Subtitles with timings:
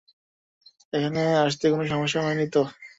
[0.93, 2.61] এখানে আসতে কোনো সমস্যা হয়নি তো?